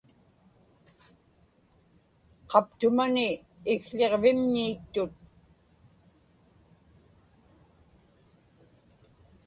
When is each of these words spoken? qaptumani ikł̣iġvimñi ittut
qaptumani 2.49 3.27
ikł̣iġvimñi 3.73 4.61
ittut 4.71 5.13